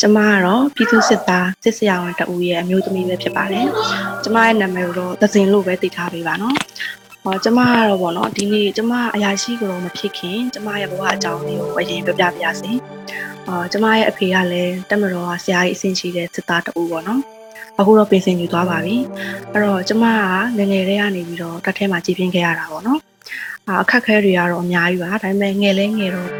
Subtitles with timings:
[0.00, 3.66] ကျမကတော့ပြည်သူစစ်သားစစ်စရာဝန်တဦးရဲ့အမျိုးသမီးပဲဖြစ်ပါတယ်
[4.24, 6.56] ကျမရဲ့နာမည်ကိုတော့သဇင်လို့ပဲသိထားပေးပါနော်
[7.24, 12.72] ဟောကျမကတော့ဗောနော်ဒီနေ့ကျမအရာရှိကတော့မဖြစ်ခင်ကျမရဲ့ဘဝအကြောင်းလေးကိုအရင်ပြပြပြရစီ
[13.46, 17.20] ဟောကျမရဲ့အဖေကလည်းတက်မတော်ကဆရာကြီးအဆင့်ရှိတဲ့စစ်သားတဦးပေါ့နော်
[17.78, 18.96] အခုတော့ပြင်ဆင်ယူသွားပါပြီ
[19.52, 20.04] အဲ့တော့ကျမ
[20.58, 23.00] ကငယ်ငယ်လေးကနေပြီးတော့တက်ထဲမှာကြည်ပြင်းခဲ့ရတာပေါ့နော်
[23.82, 26.30] အခက်ခဲတွေကတော့အများကြီးပါဒါပေမဲ့ငယ်လဲငယ်တော့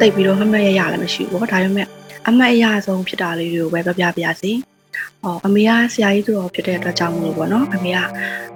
[0.00, 1.88] တိတ်ပြီးတော့မမရရလည်းမရှိဘူးပေါ့ဒါပေမဲ့
[2.28, 4.52] အမတ်အရဆုံးဖြစ်တာလေးတွေကိုပဲပြပြပြစီ။
[5.24, 7.98] အော်အမေကဆရာကြီးတို့ဖြစ်တဲ့အတွက်ကြောင့်မလို့ပေါ့နော်။အမေက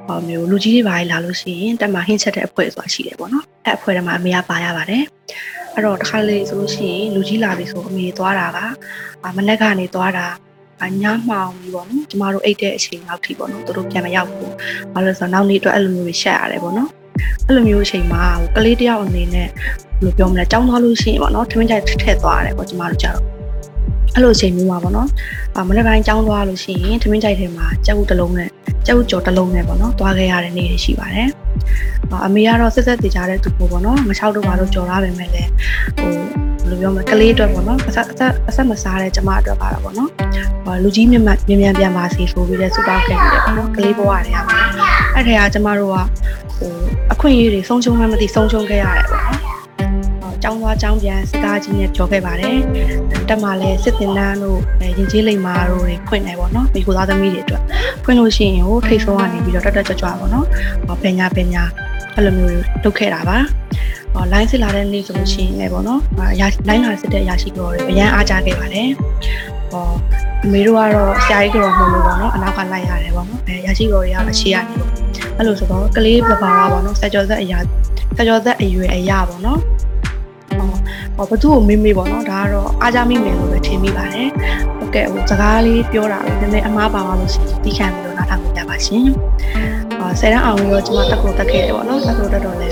[0.07, 5.05] ဟောမျိုးလူကြီးတွေပါလာလို့ရှိရင်တက်မှာဟင်းချက်တဲ့အဖွဲ့ဆိုတာရှိတယ်ပေါ့နော်။အဲ့အဖွဲ့ထဲမှာအမေကပါရပါတယ်။
[5.75, 8.59] အဲ့တော့တစ်ခါလေဆိုလို့ရှိရင်လူကြီးလာပြီဆိုအမေသွားတာက
[9.37, 10.27] မနက်ကနေသွားတာ
[10.83, 14.53] အညမှောင်ပြီပေါ့နော်ကျမတို့အိတ်တဲ့အချိန်လောက်ထိပေါ့နော်သူတို့ပြန်မရောက်ဘူး
[14.93, 16.91] ဘာလို့လဲဆိုတော့နောက်နေ့အတွက်အဲ့လိုမျိုးရှက်ရတယ်ပေါ့နော်
[17.47, 19.49] အဲ့လိုမျိုးအချိန်မှာဟိုကလေးတယောက်အနေနဲ့
[20.03, 23.34] ဘယ်လိုပြောမလဲကြောင်းသွားလို့ရှိရင်ပေါ့နော်ထမင်းကြိုက်ထည့်သွားရတယ်ပေါ့ကျမတို့ကြတော့
[24.15, 25.09] အဲ့လိုအချိန်မျိုးပါပေါ့နော်
[25.57, 28.49] အမနေ့ပိုင်းကြောင်းသွားလို့ရှိရင်ထမင်းကြိုက်ထဲမှာကြောက်တစ်လုံးနဲ့
[28.87, 31.29] ကြောက်ကြော်တစ်လုံးနဲ့ပေါ့နော်သွားခဲ့ရတဲ့နေ့တွေရှိပါတယ်
[32.27, 35.51] အမေကတော့ဆက်ဆက်တည်ကြတဲ့သူပေါ့နော်မချောက်တော့ပါလို့ကြော်လာပဲမဲ့လည်း
[35.99, 36.17] ဟိုဘ
[36.65, 40.11] ယ်လိုပြောမလဲကလေးအတွက်ပေါ့နော်အဆက်အဆက်အဆက်မစားတဲ့ကျမအတွက်ပါတော့ပေါ့နော်
[40.65, 44.57] ဟိုလူကြီးမြတ်မြတ်မြန်ပြန်ပါစီဆိုပြီးလဲစူတောင်းခဲ့တယ်ပေါ့နော်ကလေးဘဝတွေကပါ
[45.15, 45.97] အဲ့ထဲကကျမတို့က
[46.57, 46.73] ဟို
[47.13, 49.44] အခွင့်အရေးတွေဆုံးရှုံးမှမသိဆုံးရှုံးခဲ့ရတယ်ပေါ့နော်
[50.47, 52.59] ကျောင်းသွားကျောင်းပြန်စစ်သားကြီးနဲ့ပြောခဲ့ပါတယ်
[53.29, 54.59] တက်မှာလဲစစ်တင်နန်းတို့
[54.97, 57.63] ရင်ကျေးလိမ်မာတို့တွေဖွင့်နေပေါ့နော်မိကိုသားသမီးတွေအတွက်
[58.05, 60.47] ဖွင့်လို့ရှိရင်ဟိုထိတ်ဆုံးကနေပြီးတော့တက်တက်ကြွကြွပေါ့နော်
[61.03, 61.63] ပညာပညာ
[62.15, 62.53] အဲ့လိုမျိုး
[62.85, 63.39] လုပ်ခဲ့တာပါ
[64.13, 66.01] ဟောလိုင်းစစ်လာတဲ့နေ့ဆိုလို့ရှိရင်လည်းပေါ့နော်
[66.41, 68.89] ရာလိုင်းလာစစ်တဲ့အရာရှိတော်တွေအရန်အားကြခဲ့ပါတယ်
[69.73, 69.85] ဟော
[70.45, 74.91] အမေတို့ကတော့ဆရာကြီးကတော့မဟုတ်လို့ပေါ့နော်အနောက်ကလိုက်ရတယ်ပေါ့နော်အဲရာရှိတော်တွေကတော့ရှေ့ကနေလို့
[75.39, 77.59] အဲ့လိုဆိုတော့ကလေးပပါပါပေါ့နော်စကြော်သက်အရာ
[78.17, 79.61] စကြော်သက်အရွယ်အရာပေါ့နော်
[81.17, 84.29] ဟောဘသူ့ကိုမေးမေးပေါ့နော်ဒါကတော့အားကြမိမယ်လို့ပဲထင်မိပါတယ်
[84.79, 89.07] ဟုတ်ကဲ့ဟိုစကားလေးပြောတာပဲနည်းနည်းအမားပါပါလို့ရှိရင်သိခံပြီးတော့နားထောင်ကြပါရှင်
[90.01, 92.69] အာဆယ်တန်းအောင်ပြီးတော့ကျွန်မတက်ကိုတက်ခဲ့တယ်ပေါ့နော်တက်ကိုတက်တော့လဲ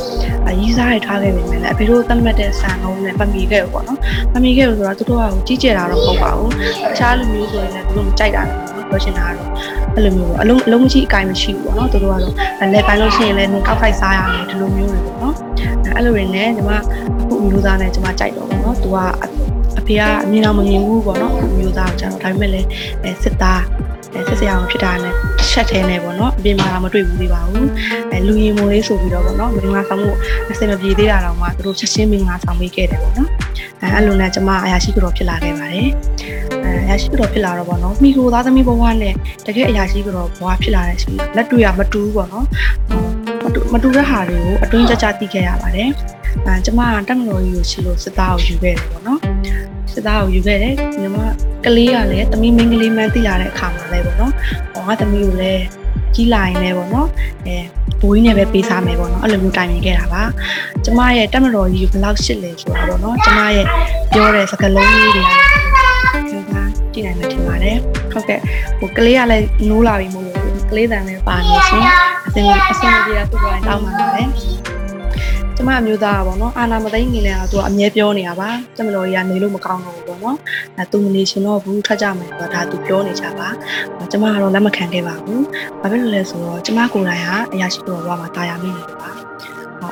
[0.60, 3.98] ရီးစားရထားခဲ့ပြီမယ်လေအဖေတို့သတ်မှတ်တဲ့ဆန်လုံးနဲ့မမီခဲ့ဘူးပေါ့နော်
[4.32, 6.52] မမီခဲ့ဘူးဆိုတော့သူတို့ကကြီးကျယ်တာတော့မဟုတ်ပါဘူး
[6.90, 8.58] တခြားလူမျိုးဆိုရင်လည်းသူတို့မကြိုက်တာလည်း
[8.90, 9.50] ပြောချင်တာကတော့
[9.94, 12.22] အဲ့လိုမျိုးပေါ့အလုံးအလုံးမရှိအကိုင်မရှိဘူးပေါ့နော်သူတို့ကတော့
[12.72, 15.34] လက်ပိုင်းလို့ရှိရင်လည်းနင်ကောက်ဖိုက်စားရတယ်ဒီလိုမျိုးတွေပေါ့နော်
[15.96, 16.80] အဲ့လိုတွေနဲ့ကျွန်မအ
[17.28, 18.96] ခုမျိုးသားနဲ့ကျွန်မကြိုက်တော့ပေါ့နော်သူက
[19.78, 22.68] အဖေကအမြင်အောင်မမြင်ဘူးပေါ့နော်အခုမျိုးသားကိုကျွန်တော်ဒါပေမဲ့လည်း
[23.22, 23.62] စစ်သား
[24.28, 25.14] စစ်စရာအောင်ဖြစ်တာနဲ့
[25.50, 27.68] ချက်သေးနေပေါ့နော်အပြင်မှာတော့မတွေ့ဘူးသေးပါဘူး
[28.10, 30.12] အဲလူရင်မိုးလေးဆိုပြီးတော့ပေါ့နော်မင်္ဂလာဆောင်မှု
[30.50, 33.30] အစင်မပြေသေးတာတော့မှသူတို့ချက်ချင်းမင်္ဂလာဆောင်ပေးခဲ့တယ်ပေါ့နော်
[33.80, 35.88] အဲအဲ့လိုနဲ့ကျွန်မအရာရှိကတော့ဖြစ်လာခဲ့ပါတယ်
[36.64, 39.14] အဲအရာရှိကတော့ဖြစ်လာတော့ပေါ့နော်မိကိုသားသမီးဘဝနဲ့
[39.46, 42.46] တကယ်အရာရှိကတော့ဘဝဖြစ်လာတဲ့အချိန်လက်တွေ့ရမတူဘူးပေါ့နော်
[43.44, 45.90] မတူမတူတဲ့ဟာတွေကိုအတွင်းကြကြသိခဲ့ရပါတယ်
[46.46, 49.20] အဲကျွန်မကတက်မတော်ကြီးကိုချီလို့စစ်သားကိုယူခဲ့တယ်ပေါ့နော်
[49.92, 51.16] စစ်သားကိုယူခဲ့တယ်ညီမ
[51.64, 54.32] ကလေးကလည်းတမီးမင်းကလေးမှန်းသိလာတဲ့အခါမှာလည်းပေါ့နော်
[54.74, 55.64] ဟောငါတမီးကိုလည်း
[56.14, 57.08] ကြီးလာရင်လည်းပေါ့နော်
[57.46, 57.56] အဲ
[58.00, 60.22] ဘိုးကြီးနဲ့ပဲပေးစားမယ်ပေါ့နော်အဲ့လိုမျိုးတိုင်ပင်ခဲ့တာပါ
[60.84, 63.66] ကျမရဲ့တက်မတော်ကြီးဘယ်လောက်ရှစ်လဲဆိုတာပေါ့နော်ကျမရဲ့
[64.12, 65.61] ပြောတဲ့စကားလုံးလေးတွေကစဉ်းစား
[66.94, 67.76] ကြည့်နိုင်မှထင်ပါတယ်
[68.12, 68.40] ဟုတ်ကဲ့
[68.78, 70.36] ဟိုကလေးကလည်းနိုးလာပြီမို့လို့
[70.70, 71.84] ကလေးတန်လည်းပါနေရှင်
[72.26, 74.28] အစင်အစင်ကြီးတာသူ့ကိုတောင်းပါပါတယ်
[75.56, 80.36] ကျမအမျိုးသားကပေါ့နော်အာနာမသိငင်လဲကသူကအမြဲပြောနေတာပါကျမတော်ကြီးကနေလို့မကောင်းတော့ဘူးပေါ့နော်
[80.78, 83.48] အဲသူမနေရှင်တော့ဘူးထွက်ကြမယ်ဆိုတော့ဒါသူပြောနေကြပါ
[84.10, 85.44] ကျမကတော့လက်မခံခဲ့ပါဘူး
[85.80, 89.10] ဘာဖြစ်လို့လဲဆိုတော့ကျမကိုယ်တိုင်ကအရာရှိတော်ဘဝမှာတာယာမိနေတယ်ပါ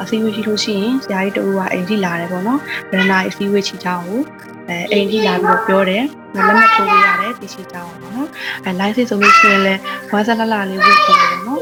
[0.03, 2.59] အစည်းအဝေးရှိလို့ရှိရင်ဆရာကြီးတူကအိမ်ကြီးလာတယ်ပေါ့နော်
[2.91, 4.21] ဗရန်နာအစည်းအဝေးချီချောင်းကို
[4.70, 6.04] အဲအိမ်ကြီးလာပြီးတော့ပြောတယ်
[6.34, 8.28] လက်မှတ်ထိုးပေးရတယ်တရှိချောင်းပေါ့နော်
[8.64, 9.81] အဲ live ဆိုလို့ရှိရင်လည်း
[10.12, 11.60] ဝါဆလလာလေးဝတ်ပြီးတော့နော်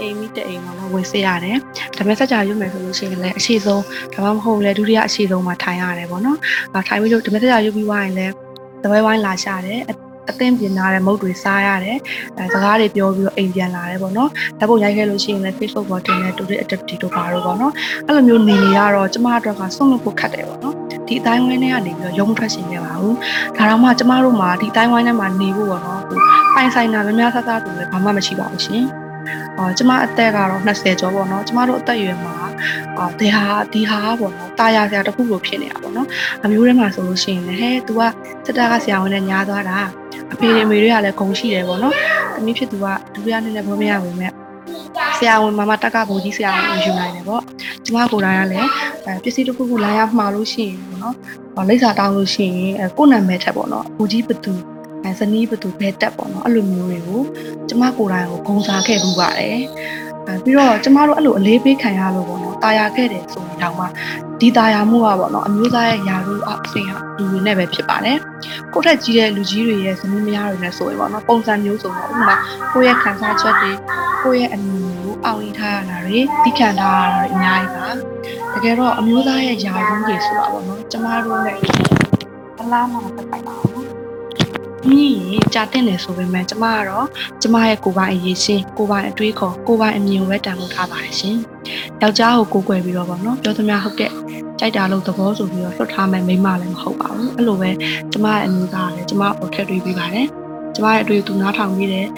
[0.00, 1.56] အိမ်မိတဲ့အိမ်မှာတော့ဝင်စေရတယ်
[1.96, 3.82] ဒါပေမဲ့စကြရွတ်မယ်ဆိုလို့ရှိရင်လည်းအရှိဆုံး
[4.12, 6.38] ဒါမှမဟုတ်လည်းဒုတိယအရှိဆုံးမှာထိုင်ရတယ်ပေါ့နော်
[6.74, 8.32] အဲထိုင်ပြီးတော့ဒါပေမဲ့စကြရွတ်ပြီးွားရင်လည်း
[8.82, 9.80] တပွဲဝိုင်းလာရှာတယ်
[10.30, 11.98] အသင်းပြင်လာတဲ့မုတ်တွေစားရတယ်
[12.36, 17.72] အဲစကားတွေပြောပြီးတော့အိမ်ပြန်လာတယ်ပေါ့နော်ဓာတ်ပုံရိုက်ခဲ့လို့ရှိရင်လည်း Facebook ပေါ်တင်တဲ့ Today Activity တို့ပါတော့ပေါ့နော်
[18.06, 20.76] အဲ့လိုမျိုးနေနေရတော့ကျမအတွက်ကဆုံးလို့ဖို့ခက်တယ်ပေါ့နော်
[21.08, 23.16] ဒီအတိုင်းဝိုင်းထဲကနေပြီးတော့ရုံထွက်ရှင်နေပါဘူး
[23.56, 26.02] ဒါတော့မှကျမတို့မှာဒီအတိုင်းဝိုင်းထဲမှာနေဖို့ပေါ့နော်
[26.54, 28.84] ပိုင်ဆိုင်တာများများဆဆတူလည်းဘာမှမရှိပါဘူးရှင်
[29.58, 32.36] အော်ကျမအသက်ကတော့20ကျော်ပေါ့နော်ကျမတို့အသက်အရွယ်မှာ
[32.98, 36.08] အော်ဒီဟာဒီဟာပေါ့နော်တာယာဆရာတခုလိုဖြစ်နေတာပေါ့နော်
[36.44, 38.02] အမျိုးထဲမှာဆိုလို့ရှိရင်လည်းဟဲ तू က
[38.46, 39.78] စက်တာကဆရာဝန်နဲ့ညားသွားတာ
[40.32, 41.94] အဖေတွေမေတွေကလည်းဂုံရှိတယ်ပေါ့နော်
[42.38, 44.32] အမိဖြစ်သူကဒုတိယနှစ်နဲ့ဘောမရဘူးမဲ့
[45.18, 47.42] ဆရာဝန်မမတက်ကဘိုးကြီးဆရာဝန်ယူနိုင်တယ်ပေါ့
[47.88, 48.70] ကျမကိုယ်တိုင်ကလည်း
[49.24, 51.14] ပစ္စည်းတစ်ခုခုလာရမှားလို့ရှိရင်ပေါ့နော်
[51.68, 54.52] လိပ်စာတောင်းလို့ရှိရင်ကိုယ့်နာမည်ထက်ပေါ့နော်ဘိုးကြီးဘသူ
[55.04, 57.22] အဲဇနီးဘသူဘဲတက်ပေါ့နော်အဲ့လိုမျိုးတွေကို
[57.68, 59.58] ကျမကိုယ်တိုင်ကိုဂုံစားခဲ့မှုပါတယ်
[60.26, 63.86] အဲပြီးတော့ကျမတို့အဲ့လိုအလေးပေးခံရလို့ပေါ့နော်တာယာခဲ့တယ်ဆိုရင်တောင်မှ
[64.40, 68.18] ဒီတာယာမှုကပေါ့နော်အမျိုးသားရဲ့ယာရုအဆင်ဟာလူတွေနဲ့ပဲဖြစ်ပါတယ်
[68.72, 72.36] ကိုယ့်ထက်ကြီးတဲ့လူကြီးတွေရဲ့ဇနီးမယားတွေနဲ့ဆိုရင်ပေါ့နော်ပုံစံမျိုးဆိုတော့ဥပမာ
[72.72, 73.70] ကိုယ့်ရဲ့ခံစားချက်တွေ
[74.22, 74.87] ကိုယ့်ရဲ့အမြင်ကို
[75.28, 77.88] အောင်းရထားရတာတွေသိခံထားရတာတွေအများကြီးပါ
[78.54, 81.58] တကယ်တော့အမျိုးသားရဲ့ယာရုတွေဆိုတာပေါ့နော်ကျမတို့နဲ့
[82.60, 83.86] အလားမှမသက်ဆိုင်ပါဘူး
[84.90, 87.06] မြည်ရင်ကြာတဲ့နေဆိုပေမဲ့ကျမကတော့
[87.42, 91.36] ကျမရဲ့ကိုယ်ပိုင်အရေးရှင်ကိုယ်ပိုင်အတွေးခေါ်ကိုယ်ပိုင်အမြင်ကိုပဲတန်ဖိုးထားပါတယ်ရှင်
[92.02, 94.12] ယောက်ျားကိုကိုယ်ွယ်ပြီးတော့ပေါ့နော်ပြောသမျှဟုတ်တဲ့
[94.58, 97.70] ကြိုက်တာလို့သဘောဆိုပြီးတော့လွတ်ထားမယ်မိမလည်းမဟုတ်ပါဘူးအဲ့လိုပဲ
[98.12, 100.28] ကျမရဲ့အမျိုးသားလည်းကျမကိုထည့်တွေးပြီးပါတယ်
[100.78, 102.08] ကျမရဲ့အတွေ့အကြုံနားထောင်ပြီးတယ်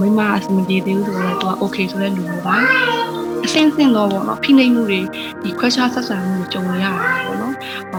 [0.00, 2.56] မိမအဆင်မပြေသေးဘူးဆိုတော့သူက okay ဆိုတဲ့လူမျိုးပါ
[3.44, 5.00] အစင်းစင်းတော့ပေါ့နော်ဖိနှိပ်မှုတွေ
[5.42, 6.92] ဒီခွဲခြားဆက်ဆံမှုတွေကြုံရတာ
[7.24, 7.54] ပေါ့နော်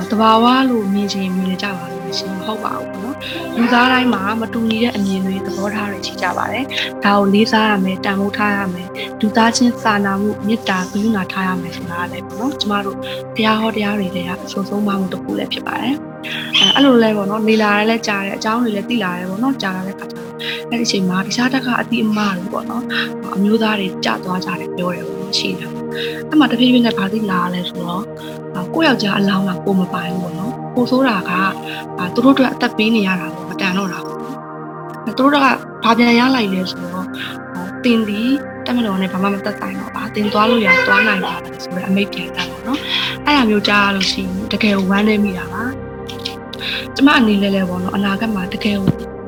[0.12, 3.18] ။တဘာဝလို့မြင်ချင်မြင်နေကြပါလို့ရှင်မဟုတ်ပါဘူးပေါ့နော်။
[3.56, 6.66] လူသားတိုင်းမှာမတူညီတဲ့အမြင်တွေသဘောထားတွေရှိကြပါတယ်။
[7.04, 8.88] ဒါကိုလေးစားရမယ်တန်ဖိုးထားရမယ်။
[9.20, 12.98] လူသားချင်းစာနာမှုမေတ္တာကရုဏာထားရမယ်ဆိုတာလည်းပေါ့နော်။ကျမတို့
[13.36, 15.96] တရားဟောတရားတွေတဲ့အဆိုဆုံးမှမှုတစ်ခုလည်းဖြစ်ပါတယ်။
[16.60, 20.30] အဲအဲ့လိုလဲပေါ့နော်နေလာရဲလဲကြားတယ်အကြောင်းတွေလည်းသိလာရဲပေါ့နော်ကြားလာတဲ့ခါကျတော့
[20.70, 22.84] အဲ့ဒီအချိန်မှာတခြားတစ်ခါအတိအမတွေပေါ့နော်
[23.36, 25.70] အမျိုးသားတွေကြာသွားကြတယ်ပြောတယ်ပေါ့နော်ရှိတယ်
[26.30, 28.04] အဲ့မှာတဖြည်းဖြည်းနဲ့ဗာသိလာလဲဆိုတော့
[28.74, 31.32] ကိုယ့်ယောက်ျားအလောင်းကကိုမပိုင်ဘူးပေါ့နော်ကိုဆိုးတာက
[32.14, 34.18] သူတို့တို့အသက်ပေးနေရတာပေါ့မတန်တော့တာပေါ့
[35.18, 35.38] သူတို့က
[35.84, 37.08] ဘာပြန်ရလိုက်လဲဆိုတော့
[37.84, 38.22] တင်ဒီ
[38.66, 42.80] တက်မတော်နဲ့ဘာမှမသက်ဆိုင်တော့ပါတင်သွားလို့ရသွားနိုင်ပါလားဆိုတော့အမိတ်ပြန်တာပေါ့နော်
[43.26, 45.64] အဲ့ဒါမျိုးကြားရလို့ရှိရင်တကယ်ဝမ်းနေမိတာပါ
[46.98, 48.78] ကျမအနေနဲ့လည်းပေါ့နော်အနာဂတ်မှာတကယ်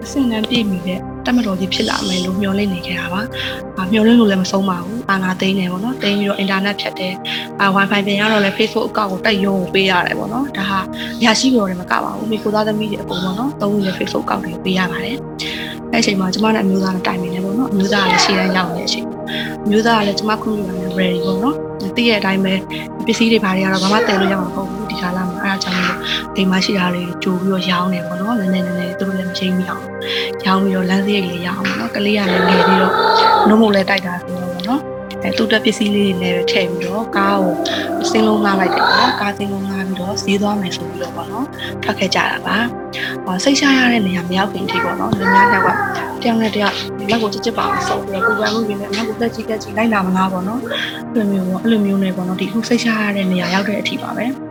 [0.03, 3.21] အဆင့်တန်းပြည့်မီတဲ့တက်မတော်ကြီးဖြစ်လာမယ်လို့မျှော်လင့်နေခဲ့တာပါ။
[3.77, 7.13] အာမျှော်လင့်လို့လည်းမဆုံးပါဘူး။အာနာသိန်းတယ်ပေါ့နော်။သိန်းပြီးတော့အင်တာနက်ဖြတ်တယ်။
[7.61, 10.79] အာ Wi-Fi ပြန်ရတော့လည်း Facebook အကောင့်ကိုတက်ရုံပေးရတယ်ပေါ့နော်။ဒါဟာ
[11.23, 15.17] ရရှိကြော်တယ်မကပါဘူး။မိကိုသားသမီးတွေအကုန်ပေါ့နော်။သုံးလို့ Facebook အကောင့်တွေပေးရပါတယ်။
[15.91, 19.05] အဲ့အချိန်မှာကျမနဲ့အမျိုးသားနဲ့တိုင်ပင်နေပေါ့နော်။အမျိုးသားကလည်းရှေ့တန်းရောက်နေတဲ့အချိန်။
[19.65, 21.55] အမျိုးသားကလည်းကျမခွင့်ပြုတယ် ready ပေါ့နော်။
[21.95, 22.53] သိတဲ့အတိုင်းပဲ
[23.05, 25.38] ပစ္စည်းတွေဘာတွေကတော့ဘာမှတည်လို့ရမှာမဟုတ်ဘူးဒီကာလမှာ
[26.35, 29.83] အဲဒါကြောင့်မို့အိမ်မှာရှိတာတွေကြိုပြီးတော့ရောင်းနေပေါ့နော်။နည်းနည်းနည်းနည်းသူတို့လည်းမချိန်မိအောင်
[30.45, 32.93] ရောင်းပြီးတော့လမ်းစရိတ်လေးရအောင်ပေါ့နော်။ကလေးကလည်းငယ်ပြီးတော့
[33.47, 34.81] နှုတ်မို့လည်းတိုက်တာဆိုတော့ပေါ့နော်။
[35.23, 37.53] အဲသူ့တက်ပစ္စည်းလေးတွေလည်းထည့်ပြီးတော့ကားကို
[38.11, 41.45] စင်းလုံးငှားလိုက်တယ်ပေါ့နော်။ကားစင်းလုံးငှားပြီးတော့ဈေးသွားမယ်ဆိုပြီးတော့ပေါ့နော်။
[41.83, 42.57] ထွက်ခဲ့ကြတာပါ။
[43.25, 45.69] ဟောစိတ်ရှားရတဲ့နေရာမရောက်ခင်ထိပေါ့နော်။လူများနောက်က
[46.21, 46.75] တယောက်နဲ့တယောက်
[47.09, 50.59] လက်ကိုချစ်ချစ်ပါအောင်ဆော့ပြီးတော့ပူပန်မှုတွေနဲ့အနောက်ကိုတက်ကြည့်တက်ကြည့်လိုက်လာမလားပေါ့နော်။
[51.13, 54.27] အဲ့လိုမျိုးပေါ့အဲ့လိုမျိုးနဲ့ပေါ့နော်ဒီခုစိတ်ရှားရတဲ့နေရာရောက်တဲ့အထိပါပဲ။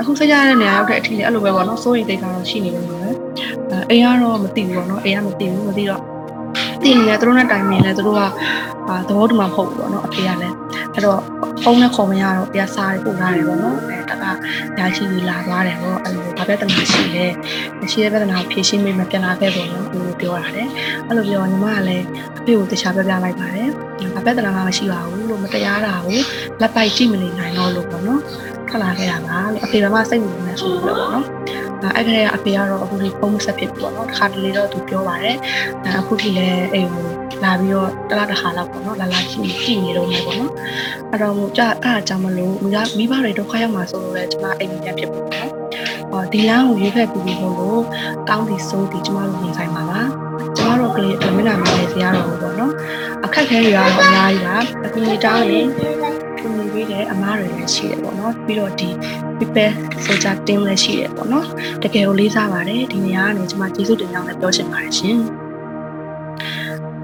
[0.00, 3.10] အခုစိတ်ရတဲ့နေရာရောက်တဲ့အထိလည်းအဲ့လိုပဲပေါ့နော်စိုးရိမ်တိတ်ကတော့ရှိနေလို့ပဲအဲ
[3.90, 6.02] အိမ်ကတော့မသိဘူးပေါ့နော်အိမ်ကမသိဘူးမသိတော့
[6.82, 8.20] သိနေတယ်သူတို့နဲ့တိုင်ပင်လဲသူတို့က
[8.88, 10.54] အာသဘောတူမှာမဟုတ်ဘူးပေါ့နော်အဖေကလည်း
[10.94, 11.20] အဲ့တော့
[11.62, 14.24] ဖုန်းနဲ့ခေါ်မရတော့တရားစားပို့လာတယ်ပေါ့နော်အဲတက
[14.78, 17.24] ညာချီကြီးလာသွားတယ်ပေါ့အဲ့လိုဘာပြဿနာရှိလဲ
[17.92, 20.64] ရှိတဲ့ပြဿနာကိုဖြေရှင်းမိမပြန်လာခဲ့ပေါ့နော်သူပြောတာလေ
[21.06, 22.04] အဲ့လိုပြောညီမကလည်း
[22.38, 23.70] အဖေကိုတခြားပြပြလိုက်ပါတယ်
[24.14, 26.18] ဘာပြဿနာမှမရှိပါဘူးလို့မတရားတာကို
[26.60, 28.20] လက်ပိုက်ကြည့်မနေနိုင်တော့လို့ပေါ့နော်
[28.68, 31.26] ထွက်လာခဲ့တာပါလို့အဖေကမှစိတ်ဝင်နေဆိုပြီးတော့ပေါ့နော်
[31.96, 35.36] အဲ့ခါကအဖေကတော့အခုဒီဖုန်းဆက်ဖြစ်ပြီပေါ့နော်တစ်ခါတလေတော့သူပြောပါတယ်
[35.98, 37.06] အခုထိလည်းအိမ်ကို
[37.44, 40.52] လာပြီးတော့တလားတစ်ခါလောက်ပေါ့နော်လာလာကြည့်ကြည့်နေတော့မယ်ပေါ့နော်
[41.10, 45.50] အဲ့တော့မို့ကြအဲ့ဒါကြောင့်မလို့မိဘမိဘတွေဒုက္ခရောက်မှာဆိုလို့လည်းကျမအိမ်ပြန်ဖြစ်ပေါ့နော်
[46.10, 47.80] ဟောဒီလမ်းကိုရွေးဖက်ပြီးပြီးလို့
[48.28, 50.00] ကောင်းဒီဆုံးဒီကျမတို့ရင်ဆိုင်ပါပါ
[50.56, 52.72] ကျမတို့ကလေးအတွက်မျက်နှာမြင်နေစရာတော့ဘူးပေါ့နော်
[53.24, 55.66] အခက်ခဲတွေကတော့အများကြီးပါအခုနေတောင်းရင်
[56.46, 58.88] ခုနေပြီးတဲ့အမားတွေလည်းရှိတယ်ပေါ့နော်ပြီးတော့ဒီ
[59.38, 59.70] people
[60.04, 61.46] ဆိုကြတင်းလည်းရှိတယ်ပေါ့နော်
[61.82, 65.18] တကယ်ကိုလေးစားပါတယ်ဒီနေရာကနေကျမကျေးဇူးတင်ကြောင်းလည်းပြောချင်ပါတယ်ရှင်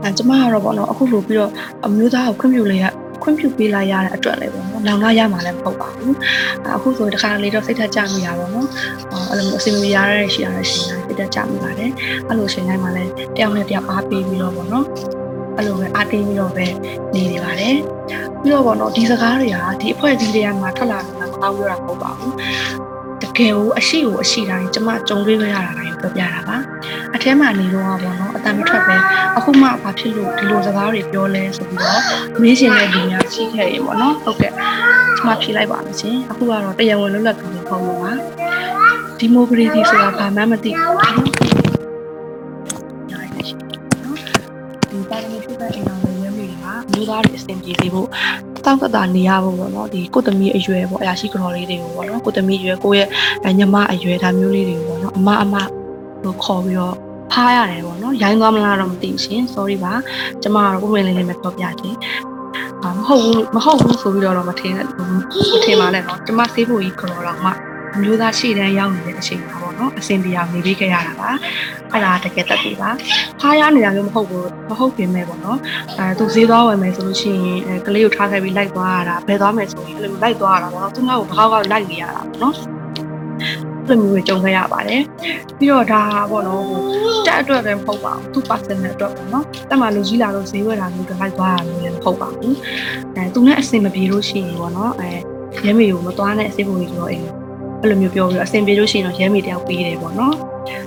[0.03, 1.51] အဲကျမကတော့ပေါ့နော်အခုလိုပြီးတော့
[1.87, 2.87] အမျိုးသားကိုခွင့်ပြုလိုက်ရ
[3.23, 6.17] ခွင့်ပြုပေးလိုက်ရတဲ့အတွက်လည်းပေါ့နော်လောင်လာရမှာလည်းမဟုတ်ပါဘူး
[6.77, 8.67] အခုဆိုတခါလေးတော့စိတ်ထကြမိရပါတော့
[9.29, 11.91] အဲ့လိုမျိုးအစီအမီရရတဲ့ရှိရတဲ့ရှင်တိုင်းစိတ်ထကြမိပါတယ်
[12.29, 14.87] အဲ့လိုရှင်တိုင်းမှာလည်းတယောက်နဲ့တယောက်အားပေးပြီးတော့ပေါ့နော်
[15.57, 16.67] အဲ့လိုပဲအားတင်းပြီးတော့ပဲ
[17.15, 17.77] နေနေပါတယ်
[18.43, 22.35] ပြီးတော့ပေါ့နော်ဒီစကားတွေကဒီအဖွဲ့အစည်းတွေကမှထွက်လာတာမကောင်းပြောတာမဟုတ်ပါဘူး
[23.23, 26.57] တကယ်ကိုအရှိကိုအရှိတိုင်းကျမကြုံတွေ့ရတာတိုင်းပြောပြတာပါ
[27.15, 28.97] အထဲမှာနေတော့ပေါ့နော်အတန်မထွက်ပဲ
[29.37, 32.01] အခုမှဘာဖြစ်လို့ဒီလိုစကားတွေပြောလဲဆိုပြီးတော့
[32.41, 34.53] မေးရှင်တဲ့လူများရှိခဲ့ရေပေါ့နော်ဟုတ်ကဲ့
[35.17, 38.13] ကျမဖြေလိုက်ပါမယ်ရှင်အခုကတော့တရားဝင်လွတ်လပ်ပြီးပုံပေါ်ပါ
[39.19, 41.52] ဒီမိုကရေစီဆိုတာဘာမှမသိဘူး
[44.93, 48.09] ဒီတိုင်းမျိုးပြတဲ့အိမ်အောင်ရဲ့ရင်းမိတွေကမျိုးသားတွေအဆင်ပြေစေဖို့
[48.65, 53.09] တောင့်တတာနေရဖို့ပေါ့နော်ဒီကိုသမီးအရွယ်ပေါ့အရာရှိကတော်လေးတွေကိုပေါ့နော်ကိုသမီးအရွယ်ကိုရဲ့
[53.59, 55.55] ညီမအရွယ်ဒါမျိုးလေးတွေကိုပေါ့နော်အမအမ
[56.23, 56.95] ကိုခေါ်ပြီးတော့
[57.33, 59.93] ဖားရတယ်ပေါ့နော်ရိုင်းသွားမလားတော့မသိဘူးရှင် sorry ပါ
[60.43, 61.97] ကျမကတော့ပုံမှန်လေးလေးပဲပြောပြခြင်း
[62.83, 67.51] မဟုတ်ဘူးမဟုတ်ဘူးဆိုပြီးတော့တော့မထင်နဲ့မထင်ပါနဲ့တော့ကျမစေးဖို့ကြီးကတော်တော့မှ
[68.01, 71.31] မျိုးသားရှေ့တန်းရောက်နေတဲ့အချိန်ပါ ပေါ့နော်အဆင်ပြေအောင်နေပြီးခဲ့ရတာပါ
[71.93, 72.91] အဲ့ဒါတကယ်တက်ပြီပါ
[73.41, 75.59] ဖားရနေတာမျိုးမဟုတ်ဘူးမဟုတ်ပြင်မဲ့ပေါ့နော်
[75.99, 82.57] အဲသူဈေးသွားဝယ်မယ်ဆိုလို့ရှိရင်အဲကလေးကိုထားခဲ့ပြီးလိုက်သွားရတာဘယ်သွားမယ်ဆိုရင်အဲ့လိုလိုက်သွားရတာပေါ့နော်သူငါ့ကိုဘာကောက်လိုက်နေရတာပေါ့နော်
[83.89, 85.03] လိုမျိုးတွေကြုံခဲ့ရပါတယ်
[85.59, 86.81] ပြီးတော့ဒါပေါ့နော်ဟို
[87.27, 92.57] တက်အတွက်လည်းမဟုတ်ပါဘူးသူ personal အတွက်ပေါ့နော်တက်မှလူကြီးလာလို့ဈေးဝယ်တာမျိုးတွေလိုက်သွားတာမျိုးလည်းမဟုတ်ပါဘူး
[93.17, 95.11] အဲသူနဲ့အဆင်မပြေလို့ရှိရင်ပေါ့နော်အဲ
[95.65, 97.27] ရဲမေကိုမသွားနဲ့အစိပ်ပုံကြီးဆိုတော့အိမ်
[97.83, 100.35] အဲ့လိုမျိုးပြောပြီးတော့အဆင်ပြေလို့ရှိရင်တော့ရဲမေတယောက်ပေးတယ်ပေါ့နော်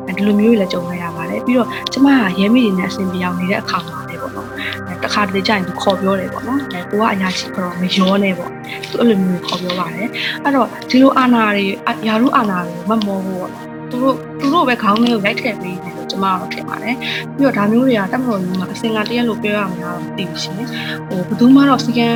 [0.07, 4.47] အဲဒီလိုမျိုးတွေလည်းကြုံခဲ့ရပါတယ်ပြီးတော့ကျမကရဲမေတွေနဲ့အဆင်ပြေအောင်နေတဲ့အခါမှာလည်းပေါ့နော်
[4.87, 8.51] အဲတခါတလေကြာရင်သူခေါ်ပြောတယ်ပေါ့နော်အဲကိုကအရာရှိတော့မရောနဲ့ပေါ့
[8.89, 10.07] သူအဲ့လိုမျိုးခေါ်ပြောပါတယ်
[10.43, 11.65] အဲ့တော့ဒီလိုအာနာတွေ
[12.07, 13.51] ယာရုအာနာတွေမမောဘူးပေါ့
[13.91, 16.95] သူတို့သူတို့ပဲခေါင်းထဲကိုရိုက်ထည့်ပေးတယ်လို့ကျမကတော့ထင်ပါတယ်
[17.35, 20.55] ပြီးတော့ဒါမျိုးတွေကတက်မတော်မျိုးမှာအစင်ကတရက်လို့ပြောရမှာတော့မသိဘူးရှင်
[21.07, 22.09] ဟိုဘယ်သူမှတော့စီကံ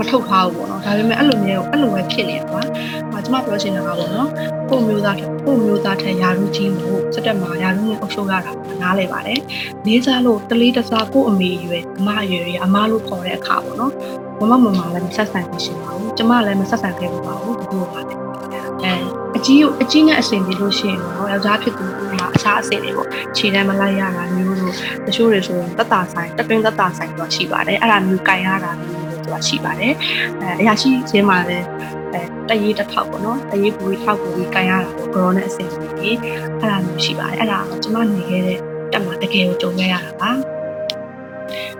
[0.00, 2.62] မထုတ်ထားဘူးပေါ့နော်ဒါပေမဲ့အဲ့လိုမျိုးအဲ့လိုပဲဖြစ်နေတာပါ။
[3.12, 4.28] ဟာကျမပြောချင်တာကပေါ့နော်
[4.70, 5.16] ကို့မျိုးသား
[5.46, 8.52] ကို့မျိုးသားထက်ယာရုကြီးလို့စက်တက်မှာယာရုနဲ့အုပ်ချုပ်ရတာ
[8.82, 9.40] နားလဲပါတယ်။
[9.86, 13.92] လေးစားလို့တလေးတစားကို့အမေရွယ်အမရွယ်ရအမလို့ခေါ်တဲ့အခါပေါ့နော်။
[14.40, 18.14] မမမမလည်းမဆက်ဆံနေရှင်ပါဘူး။ကျမလည်းမဆက်ဆံခဲ့ဘူးပါဘူးဘယ်လိုပါလဲ။
[18.84, 18.94] အဲ
[19.36, 24.74] အကြီးကိုအကြီးနဲ့အဆင်ပြေလို့ရှိရင်တော့ယောက်ျားဖြစ်သူကအခြားအဆင်တွေပေါ့ခြေတန်းမလိုက်ရတာမျိုးလို့
[25.06, 28.99] တချို့တွေဆိုရင်တက်တာဆိုင်တက်တွင်းတက်တာဆိုင်တော့ရှိပါတယ်အဲ့ဒါမျိုးကြိုင်ရတာမျိုး
[29.32, 29.92] လို့သူကရှိပါတယ်
[30.40, 31.66] အဲအရာရှိချင်းမှာလည်း
[32.14, 36.16] အဲတရေးတစ်ထောက်ပေါ့နော်တရေးပူထောက်ပူပြီးကြိုင်ရတာပေါ့ဂရောနဲ့အဆင်ပြေပြီး
[36.58, 38.58] အဲ့ဒါမျိုးရှိပါတယ်အဲ့ဒါတော့ကျွန်မနေခဲ့တဲ့
[38.92, 40.30] တက်မှာတကယ်ကိုကြုံခဲ့ရတာပါ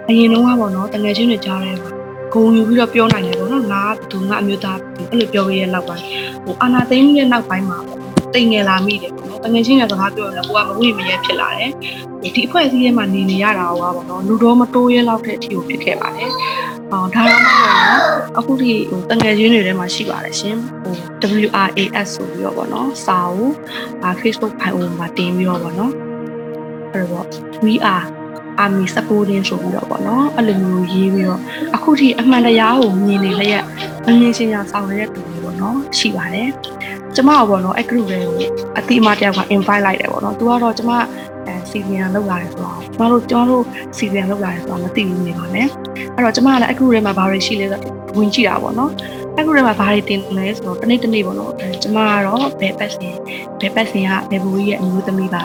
[0.09, 1.91] အရင်တော့ကပေါ့နော်တငယ်ချင်းတွေကြားထဲမှာ
[2.33, 4.79] ဂုံယူပြီးတော့ပြောနိုင်တယ်ပေါ့နော်ငါကသူငါအမျိုးသား
[5.11, 6.05] အဲ့လိုပြောရတဲ့နောက်ပိုင်း
[6.45, 8.01] ဟိုအာနာသိန်းရဲ့နောက်ပိုင်းမှာပေါ့
[8.35, 11.71] တိမ်ငယ်လာမိတယ်ပေါ့နော်တငယ်ချင်းတွေစကားပြောရင်ကိုကမဝိမရဲဖြစ်လာတယ်
[12.23, 16.31] ဒီအဖွဲ့အစည်းထဲမှာနေနေရတာဟောပါတော့လူတော်မတိုးရဲလောက်တဲ့အထိကိုဖြစ်ခဲ့ပါတယ်
[16.93, 18.01] အော်ဒါတော့မဟုတ်နော်
[18.39, 20.95] အခုဒီဟိုတငယ်ချင်းတွေထဲမှာရှိပါတယ်ရှင်ဟို
[21.43, 23.55] WRAS ဆိုပြီးတော့ပေါ့နော်စာအုပ်
[24.03, 25.93] အာ Facebook bio မှာတင်ပြီးတော့ပေါ့နော်
[26.93, 27.27] အဲ့တော့
[27.65, 28.05] we are
[28.63, 31.41] army supporting ဆိုပြီးတော့ပေါ့နော်အဲ့လိုမျိုးရေးပြီးတော့
[31.75, 33.65] အခုထိအမှန်တရားကိုမြင်နေလျက်
[34.05, 36.51] မမြင်ချင်းရဆောင်ရတဲ့တူတွေပေါ့နော်ရှိပါတယ်
[37.15, 38.37] ကျမကပေါ့နော်အဲ့ group တွေကို
[38.79, 40.91] အတိအမတယောက်က invite လိုက်တယ်ပေါ့နော်သူကတော့ကျမ
[41.47, 43.65] အဲစီဗီယန်လောက်လာတယ်ဆိုတော့ကျမတို့ကျမတို့
[43.97, 45.69] စီဗီယန်လောက်လာတယ်ဆိုတော့မသိဘူးနေပါနဲ့
[46.15, 48.91] အဲ့တော့ကျမကလည်းအဲ့ group ထဲမှာဘာတွေရှိလဲဆိုတော့ဝင်ကြည့်တာပေါ့နော်
[49.37, 51.53] အဲ့ group ထဲမှာဘာတွေတင်လဲဆိုတော့တနေ့တနေ့ပေါ့နော်
[51.83, 53.17] ကျမကတော့ဘယ်ပတ်စင်
[53.61, 55.45] ဘယ်ပတ်စင်ကဘယ်ဘူကြီးရဲ့အမျိုးသမီးပါ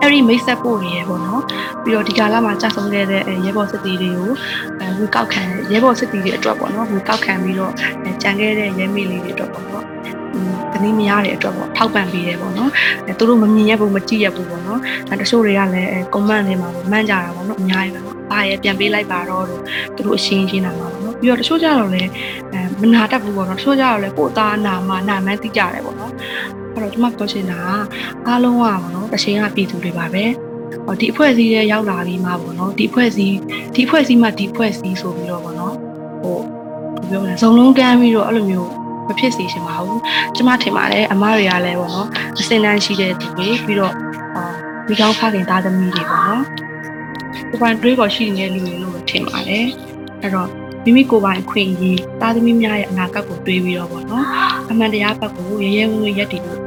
[0.00, 1.42] အဲ့ဒီမိတ်ဆက်ဖို့ရယ်ပေါ့နော်
[1.82, 4.32] ပြီးတော့ဒီကာလမှာကြာဆုံးခဲ့တဲ့ရဲဘော်စစ်တီတွေကို
[4.80, 7.72] အဲဝီကောက်ခံရဲဘော်စစ်တီတွေအတွက်ပေါ့နော်ဝီကောက်ခံပြီးတော့
[8.22, 9.84] ကြံခဲ့တဲ့ရဲမေလေးတွေအတွက်ပေါ့နော်
[10.72, 12.70] တနည်းမရတဲ့အတွက်ပေါ့ထောက်ပံ့ပေးတယ်ပေါ့နော်
[13.06, 19.62] အဲသူတို့မမြင်ရဘူးမကြည့်ရဘူးပေါ့နော်အဲတချို့တွေကလည်းအဲ comment တွေမှာမှန်းကြတာပေါ့နော်အများကြီးပဲပေါ့ ဘာရဲပြန်ပေးလိုက်ပါတော့လို့
[19.96, 22.10] သူတို့အရှင်းရှင်းတာပါပေါ့နော်ပြီးတော့တချို့ကြတော့လည်း
[22.52, 26.12] အဲမနာတတ်ဘူးပေါ့နော်တချို့ကြတော့လည်းကိုယ်သားနာမနာမှန်းသိကြတယ်ပေါ့နော်
[26.74, 27.58] အဲ့တော့ဒီမှာပြောချင်တာ
[28.26, 30.24] အားလုံးကပေါ့နော်တချင်းကပြည်သူတွေပါပဲ
[30.84, 33.36] ဟောဒီအဖွဲ့အစည်းတွေရောက်လာပြီးမှပေါ့နော်ဒီအဖွဲ့အစည်း
[33.74, 35.74] ဒီအဖွဲ့အစည်းမှဒီအဖွဲ့အစည်းဆိုပြီးတော့ပေါ့နော်
[36.22, 36.38] ဟို
[37.00, 38.70] ဘယ်ပြောမလဲဇုံလုံးတန်းပြီးတော့အဲ့လိုမျိုး
[39.08, 40.00] မဖြစ်စေချင်ပါဘူး
[40.36, 43.94] ကျမထင်ပါတယ်အမတွေကလည်းပေါ့နော်အစင်တန်းရှိတဲ့သူတွေပြီးတော့
[44.36, 44.42] အာ
[44.88, 46.65] မိကောင်းဖခင်သားသမီးတွေပေါ့နော်
[47.50, 49.66] ဒီပိုင်းတွေးပေါ်ရှိနေတဲ့လူတွေလို့ထင်ပါတယ်
[50.22, 50.48] အဲ့တော့
[50.84, 54.24] မိမိကိုယ်ပိုင်ခွင့်ရေးသားသမီးများရဲ့အနာဂတ်ကိုတွေးပြီးတော့ပေါ့နော်
[54.70, 56.60] အမှန်တရားဘက်ကိုရဲရဲဝံ့ဝံ့ရက်တည်လို့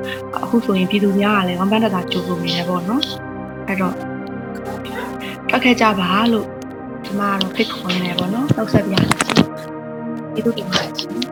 [0.44, 3.04] အခုဆိုရင်ပြည်သူများကလည်းဝမ်းပန်းတတာကြိုးလို့နေတယ်ပေါ့နော်
[3.68, 3.96] အဲ့တော့
[5.50, 6.46] ထွက်ခဲ့ကြပါလို့
[7.06, 9.16] ဒီမှာတော့ဖိတ်ခေါ်နေတယ်ပေါ့နော်နှုတ်ဆက်ပြရစီ
[10.34, 11.29] ကျေးဇူးတင်ပါတယ်ရှင်